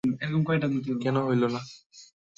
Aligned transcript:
কেন 1.01 1.15
হইল 1.27 1.43
না। 1.45 1.61